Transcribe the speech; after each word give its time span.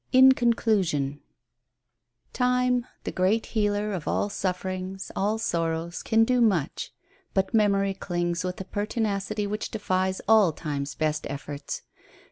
IN 0.11 0.31
CONCLUSION 0.31 1.21
Time, 2.33 2.87
the 3.03 3.11
great 3.11 3.45
healer 3.45 3.91
of 3.91 4.07
all 4.07 4.29
sufferings, 4.29 5.11
all 5.15 5.37
sorrows, 5.37 6.01
can 6.01 6.23
do 6.23 6.41
much, 6.41 6.91
but 7.35 7.53
memory 7.53 7.93
clings 7.93 8.43
with 8.43 8.59
a 8.59 8.65
pertinacity 8.65 9.45
which 9.45 9.69
defies 9.69 10.19
all 10.27 10.53
Time's 10.53 10.95
best 10.95 11.27
efforts. 11.29 11.83